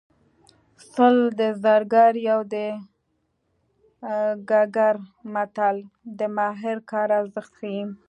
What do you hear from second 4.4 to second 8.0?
ګګر متل د ماهر کار ارزښت ښيي